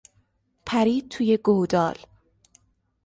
پرید 0.65 1.09
توی 1.09 1.37
گودال. 1.37 1.95